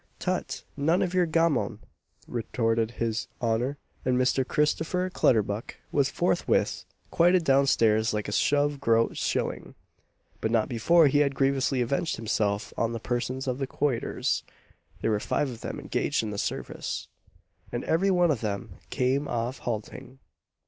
[0.17, 0.63] "Tut!
[0.75, 1.77] none of your gammon!"
[2.27, 4.43] retorted his honour; and Mr.
[4.43, 9.75] Christopher Clutterbuck was forthwith "quoited down stairs like a shove groat shilling;"
[10.39, 14.41] but not before he had grievously avenged himself on the persons of his quoiters.
[15.01, 17.07] There were five of them engaged in the service,
[17.71, 20.17] and every one of them came off halting.